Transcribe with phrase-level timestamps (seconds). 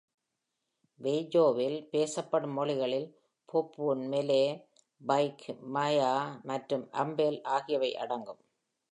[0.99, 3.05] Waigeo-வில் பேசப்படும் மொழிகளில்
[3.49, 4.47] Papuan Malay,
[5.01, 5.41] Biak,
[5.75, 6.09] Ma'ya
[6.43, 8.41] மற்றும் Ambel ஆகியவை அடங்கும்.